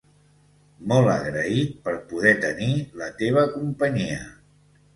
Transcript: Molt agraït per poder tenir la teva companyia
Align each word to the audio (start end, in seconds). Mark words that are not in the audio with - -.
Molt 0.93 1.11
agraït 1.15 1.75
per 1.85 1.93
poder 2.13 2.33
tenir 2.47 2.73
la 3.05 3.13
teva 3.23 3.47
companyia 3.55 4.21